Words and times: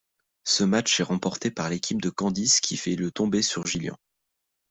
Ce 0.45 0.63
match 0.63 0.99
est 0.99 1.03
remporté 1.03 1.51
par 1.51 1.69
l'équipe 1.69 2.01
de 2.01 2.09
Candice 2.09 2.59
qui 2.59 2.75
fait 2.75 2.95
le 2.95 3.11
tombé 3.11 3.43
sur 3.43 3.67
Jillian. 3.67 3.99